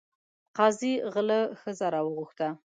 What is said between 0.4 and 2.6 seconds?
قاضي غله ښځه راوغوښته.